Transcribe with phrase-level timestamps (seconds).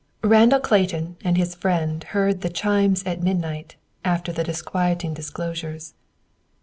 [0.23, 5.93] Randall Clayton and his friend heard the "chimes at midnight" after the disquieting disclosures.